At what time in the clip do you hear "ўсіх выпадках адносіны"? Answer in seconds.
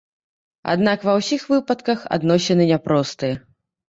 1.19-2.65